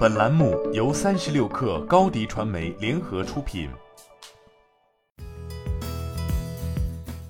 [0.00, 3.68] 本栏目由三十六氪高低传媒联合出品。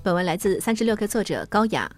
[0.05, 1.91] 本文来自三十六氪作者高雅。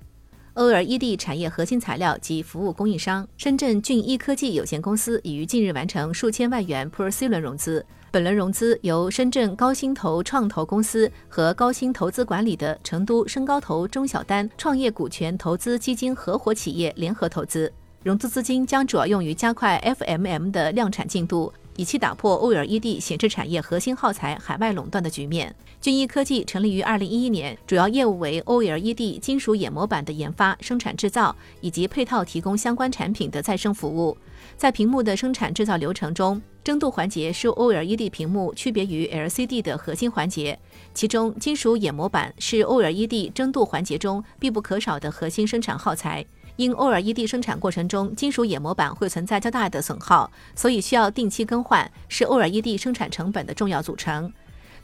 [0.55, 7.85] OLED 产业核心材料及服务供应商深圳俊一科技有限公司已于近日完成数千万元 Pro-C 轮融资。
[8.11, 17.71] 本轮融资由深圳高新投创投公司和高新投资管理的成都深高投中小单创业股权投资基金合伙企业联合投资。
[18.03, 25.55] 融资资金将主要用于加快 FMM 的量产进度，以期打破 OLED 显示产业核心耗材海外垄断的局面。
[25.81, 34.19] 俊一科技成立于2011年，主要业务为 OLED 金属掩模板的研发、生产制造以及配套提供相关产品的再生服务。
[34.57, 40.59] 在屏幕的生产制造流程中，蒸镀环节是 OLED 屏幕区别于 LCD 的核心环节，
[40.93, 46.27] 其中金属掩模板是 OLED 蒸镀环节中必不可少的核心生产耗材。
[46.57, 54.33] 因 OLED 生产过程中金属眼膜板会存在较大的损耗，所以需要定期更换，是 OLED 生产成本的重要组成。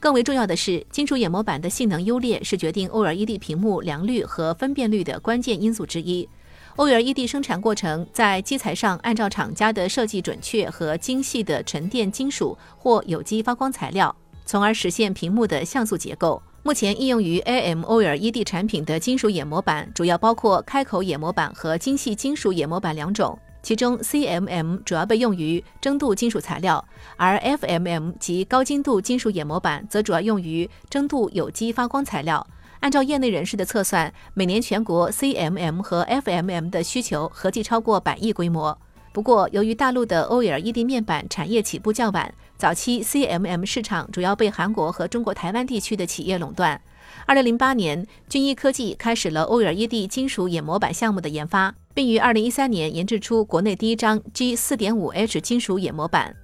[0.01, 6.29] 更为重要的是，金属眼膜板的性能优劣是决定 OLED 屏幕良率和分辨率的关键因素之一。
[6.77, 14.15] OLED 生产过程在基材上按照厂家的设计准确和精细的沉淀金属或有机发光材料，
[14.47, 16.41] 从而实现屏幕的像素结构。
[16.69, 26.85] 目前应用于 AMOLED 产品的金属眼模板主要包括开口眼模板和精细金属眼模板两种，其中 CMM 主要被用于蒸镀金属材料，
[27.17, 32.47] 而 FMM 及高精度金属眼模板则主要用于蒸镀有机发光材料。
[32.81, 38.79] 按照业内人士的测算，每年全国 CMM 和 FMM 的需求合计超过百亿规模。
[39.19, 46.81] 不过，由于大陆的 OLED 面板产业起步较晚，早期 CMM 市场主要被韩国和中国台湾地区的企业垄断。
[47.27, 56.37] 二零零八年，军一科技开始了 OLED 金属眼模板项目的研发，并于二零一三年研制出国内第一张 G 四点五 H 金属眼模板。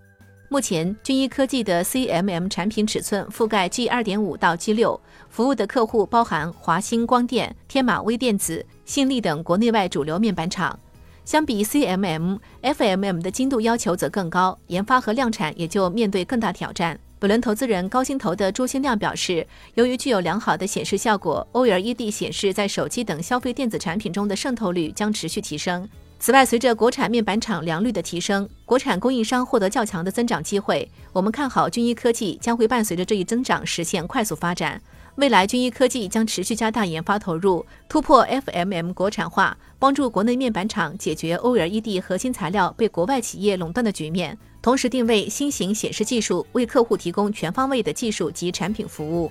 [0.48, 10.76] 目前，军一科技的 CMM 产品尺寸覆盖 G 二点五到 G 六，服务的客户包含华星光电、天马微电子、信利等国内外主流面板厂。
[11.24, 16.98] 相比 CMM、FMM 的精度要求则更高，研发和量产也就面对更大挑战。
[17.18, 25.88] 本轮投资人高新投的朱新亮表示，由于具有良好的显示效果，OLED 显示在手机等消费电子产品中的渗透率将持续提升。
[26.20, 30.86] 此外，随着国产面板厂良率的提升，国产供应商获得较强的增长机会。
[31.12, 34.80] 我们看好军医科技将会伴随着这一增长实现快速发展。
[35.16, 49.30] 未来，军医科技将持续加大研发投入，突破 FMM 国产化，帮助国内面板厂解决 OLED 核心材料被国外企业垄断的局面，同时定位新型显示技术，为客户提供全方位的技术及产品服务。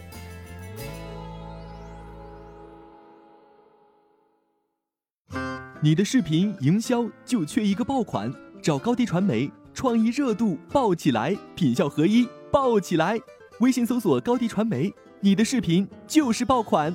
[5.82, 13.20] 你的视频营销就缺一个爆款，找高低传媒，创意热度爆起来，品效合一爆起来。
[13.60, 14.94] 微信搜索高低传媒。
[15.26, 16.94] 你的视频就是爆款。